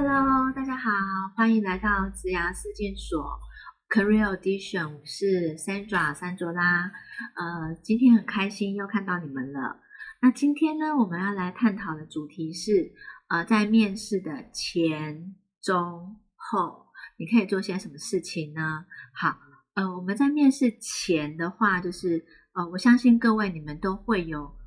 [0.00, 0.92] Hello，大家好，
[1.34, 3.36] 欢迎来到职涯实践所
[3.90, 6.92] Career Edition，我是 Sandra 三卓拉。
[7.34, 9.80] 呃，今天很开心又看到你们了。
[10.22, 12.92] 那今天呢，我们要来探讨的主题是，
[13.26, 16.86] 呃，在面试的前、中、后，
[17.18, 18.84] 你可以做些什么事情呢？
[19.12, 19.36] 好，
[19.74, 24.57] 呃，我们在面试前的话，就是呃，我相信各位你们都会有。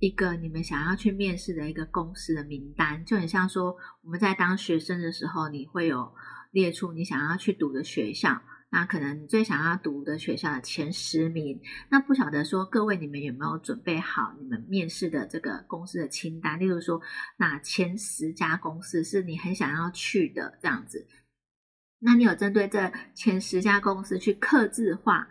[0.00, 6.12] 一个你们想要去面试的一个公司的名单，就很像说我们在当学生的时候，你会有
[6.52, 11.60] 列出你想要去读的学校，那可能你最想要读的学校的前十名。
[11.90, 16.58] 那不晓得说各位你们有没有准备好你们面试的这个公司的清单？
[16.58, 16.98] 例如说，
[17.36, 21.06] 那前十家公司是你很想要去的这样子，
[21.98, 25.28] 那你有针对这前十家公司去刻字化，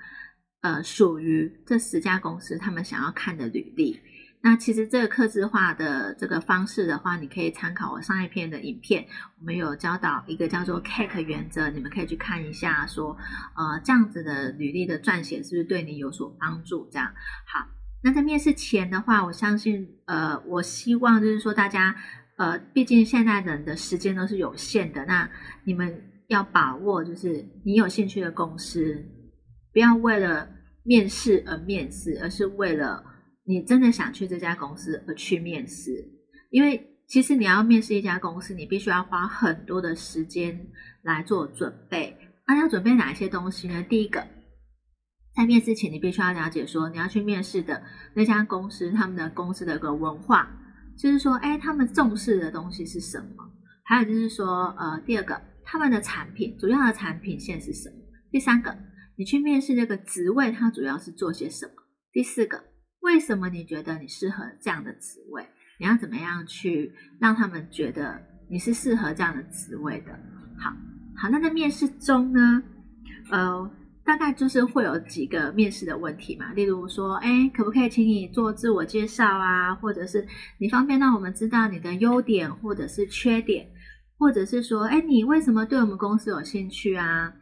[0.61, 3.99] 呃，属于这十家公司他们想要看的履历。
[4.41, 9.05] 那其实这个刻字化的这个方式的话，你可以参考我上一篇的影片，
[9.37, 13.17] 我们有教导一个叫做 Cake 原则，你们可以去看一下，说
[13.53, 16.87] 呃这样子的履历的撰写是不是对你有所帮助？
[16.89, 17.13] 这样
[17.45, 17.67] 好。
[18.01, 21.93] 那在面试前的话，我相信呃我希望就是说大家
[22.37, 25.29] 呃，毕竟现在人的时间都是有限的，那
[25.65, 29.03] 你们要把握就是你有兴趣的公司，
[29.73, 30.47] 不要为了
[30.83, 33.03] 面试而面试，而是为了。
[33.49, 36.07] 你真的想去这家公司而去面试，
[36.51, 40.67] 因为其实你要面试一家公司，你必须要花很多的时间
[41.01, 42.15] 来做准备。
[42.45, 43.83] 那要准备哪些东西呢？
[43.89, 44.27] 第一个，
[45.35, 47.81] 在面试前，你必须要了解说你要去面试的
[48.13, 50.47] 那家公司，他们的公司的一个文化，
[50.95, 53.51] 就是说，哎，他们重视的东西是什么？
[53.83, 57.95] 还有就是说，呃，第二个，他们的产品主要的产品线是什么？
[58.29, 58.77] 第三个，
[59.17, 61.71] 你去面试这个职位，它主要是做些什么？
[62.11, 62.68] 第四个。
[63.01, 65.47] 为什么你觉得你适合这样的职位？
[65.79, 70.11] 你要怎么样去让他们觉得你是适合这样的职位的？
[70.57, 70.69] 好，
[71.15, 72.61] 好，那在面试中呢，
[73.31, 73.71] 呃，
[74.03, 79.73] 大概就是会有几个面试的问题嘛，例如说，哎，可不可以请你做自我介绍啊？
[79.75, 83.65] 或者是你方便让我们知道你的优点或者是缺点，
[84.17, 87.33] 或者是说，哎，你为什么对我们公司有兴趣啊？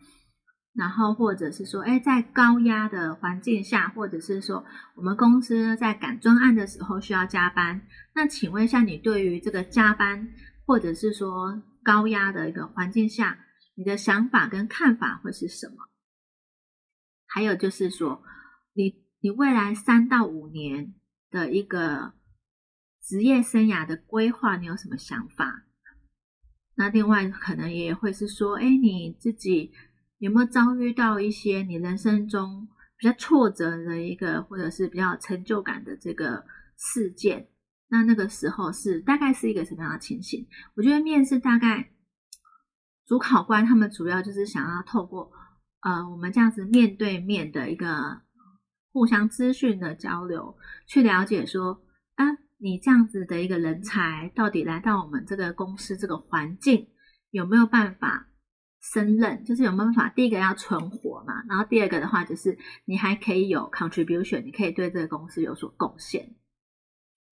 [0.78, 7.82] 然后，或者是说，哎，在高压的环境下，或者是说，我们公司在赶专案的时候需要加班。
[8.14, 10.32] 那请问一下，你对于这个加班，
[10.68, 13.40] 或者是说高压的一个环境下，
[13.74, 15.78] 你的想法跟看法会是什么？
[17.26, 18.22] 还有就是说，
[18.74, 20.94] 你你未来三到五年
[21.32, 22.14] 的一个
[23.02, 25.64] 职业生涯的规划，你有什么想法？
[26.76, 29.74] 那另外可能也会是说，哎，你自己。
[30.20, 32.68] 有没有遭遇到一些你人生中
[32.98, 36.44] 比较挫折的一个，或者是比较成就感的这个
[36.76, 37.50] 事件？
[37.90, 40.48] 那那个时候是大概是一个什么样的情形？
[40.76, 41.92] 我觉得面试大概
[43.06, 45.32] 主考官他们主要就是想要透过
[45.82, 48.22] 呃我们这样子面对面的一个
[48.92, 50.58] 互相资讯的交流，
[50.88, 51.82] 去了解说
[52.16, 52.26] 啊
[52.58, 56.88] 你这样子的一个人才到底来到我们这个公司这个环境
[57.30, 58.28] 有没有办法？
[58.94, 66.36] 胜任就是有办法，第一个要存活嘛，然后第二个的话就是你还可以有 contribution，你可以对这个公司有所贡献。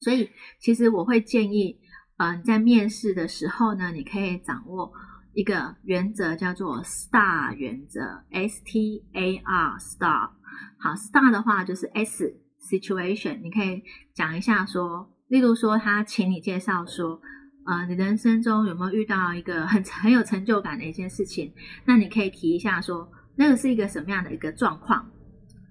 [0.01, 0.29] 所以
[0.59, 1.79] 其实我会建议，
[2.17, 4.91] 呃，在面试的时候呢，你可以掌握
[5.33, 10.31] 一个原则，叫做 STAR 原则，S T A R STAR。
[10.77, 13.81] 好，STAR 的话就是 S situation，你可以
[14.13, 17.21] 讲一下说，例如说他请你介绍说。
[17.65, 21.51] 呃，你人生中有没有遇到一个很很有成就感的一件事情？
[21.83, 25.11] 那你可以提一下，说那个是一个什么样的一个状况？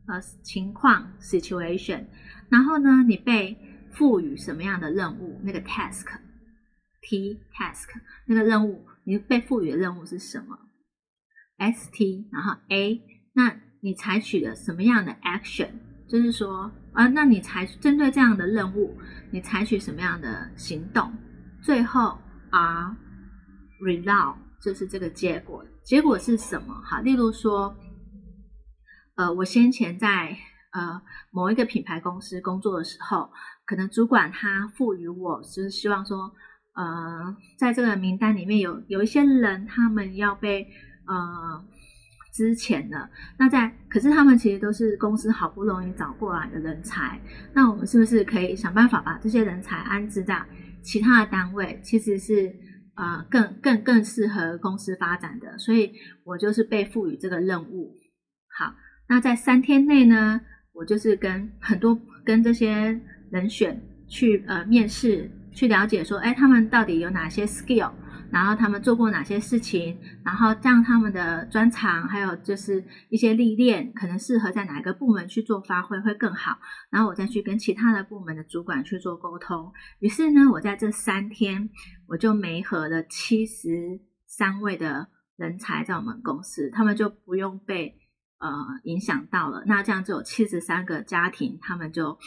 [0.08, 2.04] 呃，情况 situation。
[2.48, 3.56] 然后呢，你被
[3.92, 5.40] 赋予什么样的任务？
[5.44, 7.88] 那个 task，T task，
[8.26, 10.58] 那个任务，你被赋予的任务是什么
[11.58, 13.00] ？S T，然后 A，
[13.34, 15.68] 那你采取了什么样的 action？
[16.08, 18.98] 就是说，啊，那你采针对这样的任务，
[19.30, 21.12] 你采取什么样的行动？
[21.64, 22.18] 最后
[22.50, 22.94] 啊
[23.80, 25.64] ，result 就是这个结果。
[25.82, 26.74] 结果是什么？
[26.84, 27.74] 哈，例如说，
[29.14, 30.36] 呃，我先前在
[30.72, 31.00] 呃
[31.30, 33.30] 某一个品牌公司工作的时候，
[33.64, 36.30] 可能主管他赋予我，就是希望说，
[36.74, 40.68] 呃，在这个名单里面有有一些人，他们要被
[41.06, 41.64] 呃
[42.34, 43.08] 之前的
[43.38, 47.18] 那在，可是他们其实都是公司好不容易找过来的人才，
[47.54, 50.44] 那我们是不是可以想办法把这些人才安置在？
[50.84, 52.54] 其他的单位其实是
[52.94, 55.90] 呃更更更适合公司发展的，所以
[56.24, 57.96] 我就是被赋予这个任务。
[58.56, 58.76] 好，
[59.08, 60.40] 那在三天内呢，
[60.72, 63.00] 我就是跟很多跟这些
[63.30, 67.90] 人选去呃面试，去了解说，哎，他们到底有哪些 skill，
[68.34, 76.58] 然后他们做过哪些事情，然后让他们的专长还有就是一些历练，可能适合在哪一个部门去做发挥会更好。
[76.90, 79.72] 然后我再去跟其他的部门的主管去做沟通。
[80.00, 81.70] 于是呢，我在这三天
[82.08, 87.96] 我就媒合了七十三位的人才在我们公司，他们就不用被
[88.40, 88.50] 呃
[88.82, 89.62] 影响到了。
[89.66, 92.18] 那这样就有七十三个家庭，他们就。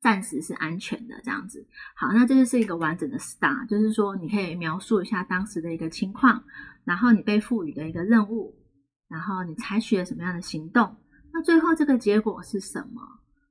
[0.00, 1.66] 暂时是安全的这样子，
[1.96, 6.44] 好，那这就是一个完整的 STAR，就是说你可以描述一下当时的一个情况，
[6.84, 8.54] 然后你被赋予的一个任务，
[9.08, 10.96] 然后你采取了什么样的行动，
[11.32, 13.02] 那最后这个结果是什么？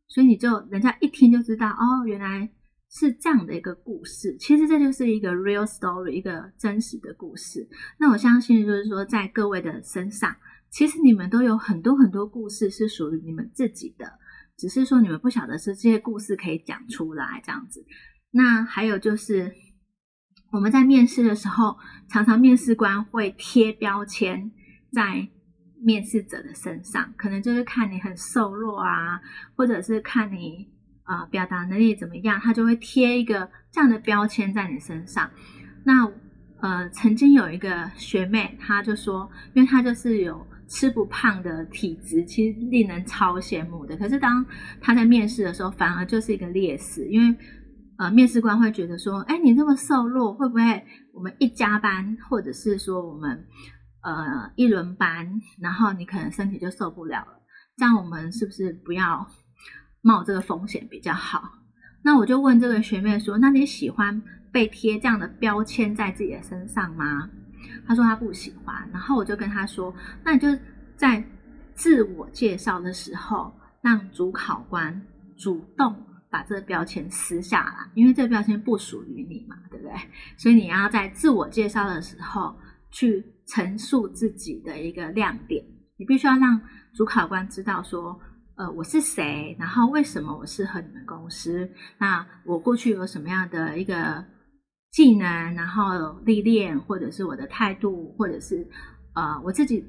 [0.07, 2.49] 所以你就人家一听就知道，哦，原来
[2.89, 4.37] 是这样的一个故事。
[4.37, 7.67] 其实这就是一个 real story，一个真实的故事。
[7.99, 10.33] 那我相信就是说，在各位的身上，
[10.69, 14.17] 其实你们都有很多很多故事是属于你们自己的。
[14.57, 17.85] 只是说你们不晓得是这些故事可以讲出来这样子。
[18.31, 19.53] 那还有就是
[20.51, 21.77] 我们在面试的时候，
[22.09, 24.51] 常常面试官会贴标签
[24.91, 25.27] 在
[25.79, 29.21] 面试者的身上，可能就是看你很瘦弱啊，
[29.55, 30.67] 或者是看你
[31.03, 35.29] 啊表达能力怎么样，他就会贴一个这样的标签在你身上。
[35.85, 36.11] 那
[36.59, 40.45] 呃，曾经有一个学妹，她就说，因为她就是有。
[40.67, 44.45] 吃不胖的体质其实令人超羡慕的，可是当
[44.81, 47.35] 他在面试的时候，反而就是一个劣势，因为
[47.97, 53.47] 呃，面试官会觉得说，哎，你那么瘦弱，会不会我们一加班，或者是说我们
[54.03, 57.41] 呃一轮班，然后你可能身体就受不了了？
[57.75, 59.27] 这样我们是不是不要
[60.01, 61.41] 冒这个风险比较好？
[62.03, 64.21] 那我就问这个学妹说，那你喜欢
[64.51, 67.29] 被贴这样的标签在自己的身上吗？
[67.87, 69.93] 他说他不喜欢，然后我就跟他说
[70.23, 70.47] ：“那你就
[70.97, 71.23] 在
[71.73, 75.01] 自我介绍的时候，让主考官
[75.37, 75.95] 主动
[76.29, 79.93] 把这个标签撕下来，因为这标签不属于你嘛，对不对？
[80.35, 82.53] 所以你要在自我介绍的时候
[82.91, 85.63] 去陈述自己的一个亮点，
[85.97, 86.59] 你必须要让
[86.93, 88.19] 主考官知道说，
[88.57, 94.25] 呃，我是谁，然后为什么我适合你们公司，那我过去有什么样的一个。”
[94.91, 98.67] 技能，然后历练，或者是我的态度，或者是
[99.13, 99.85] 呃，我自己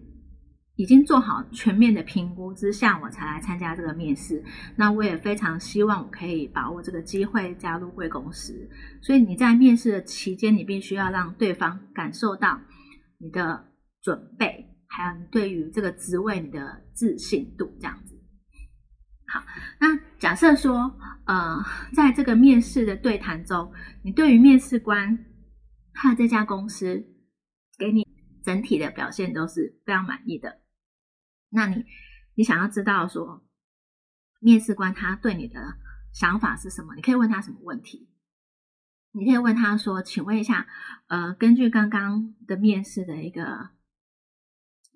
[0.76, 4.44] 已经做好全面的评估之下，我才来参加这个面试。
[4.76, 8.68] 那我也非常希望我可以把握这个机会加入贵公司。
[9.00, 12.60] 所以你在面试的期间，你必须要让对方感受到
[13.18, 13.64] 你的
[14.02, 18.17] 准备，还有你对于这个职位你的自信度，这样子。
[19.30, 19.44] 好，
[19.78, 23.70] 那假设说，呃，在这个面试的对谈中，
[24.02, 25.26] 你对于面试官
[25.92, 27.04] 他这家公司
[27.78, 28.08] 给你
[28.42, 30.62] 整体的表现都是非常满意的，
[31.50, 31.84] 那你
[32.36, 33.46] 你想要知道说，
[34.40, 35.76] 面试官他对你的
[36.14, 36.94] 想法是什么？
[36.94, 38.08] 你可以问他什么问题？
[39.12, 40.66] 你可以问他说，请问一下，
[41.08, 43.70] 呃，根据刚刚的面试的一个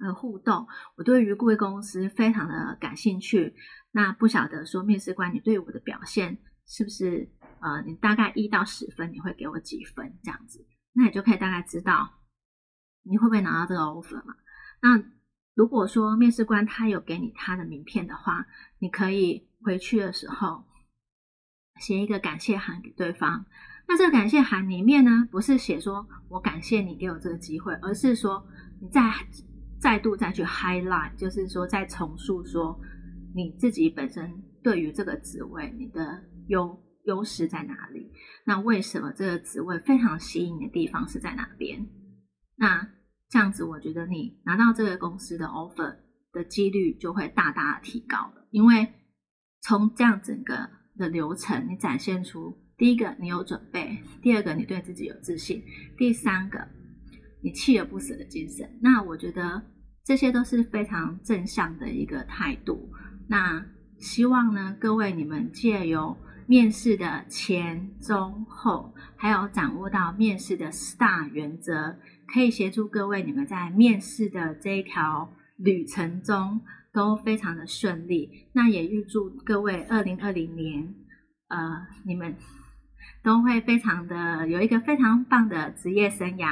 [0.02, 0.66] 呃互动，
[0.96, 3.54] 我对于贵公司非常的感兴趣。
[3.92, 10.66] 那不晓得说面试官，你对我的表现是不是呃，你大概一到十分，你会给我几分这样子？
[10.94, 12.10] 那你就可以大概知道
[13.02, 14.34] 你会不会拿到这个 offer 嘛？
[14.80, 15.02] 那
[15.54, 18.46] 如果说面试官他有给你他的名片的话，
[18.78, 20.64] 你可以回去的时候
[21.80, 23.44] 写一个感谢函给对方。
[23.86, 28.46] 那这个感谢函里面呢，不是写说我感谢你给我这个机会，而是说
[28.80, 29.02] 你在
[29.82, 32.78] 再度再去 highlight，就是说再重述说。
[33.34, 34.30] 你自己本身
[34.62, 38.12] 对于这个职位，你的优优势在哪里？
[38.44, 41.88] 那为什么这个职位非常吸引你的地方是在哪边？
[42.56, 42.86] 那
[43.30, 45.96] 这样子，我觉得你拿到这个公司的 offer
[46.30, 48.46] 的几率就会大大的提高了。
[48.50, 48.86] 因为
[49.62, 55.64] 从这样整个的流程，你展现出第一个你有准备，第二个你对自己有自信，
[55.96, 56.68] 第三个
[57.42, 58.68] 你锲而不舍的精神。
[58.80, 59.62] 那我觉得
[60.04, 62.90] 这些都是非常正向的一个态度。
[63.28, 63.64] 那
[63.98, 71.96] 希望呢，各位你们借由面试的前、中、后，还有掌握到面试的四大原则，
[72.32, 76.60] 可以协助各位你们在面试的这一条旅程中
[76.92, 78.48] 都非常的顺利。
[78.52, 80.94] 那也预祝各位二零二零年，
[81.48, 82.34] 呃，你们
[83.22, 86.48] 都会非常的有一个非常棒的职业生涯。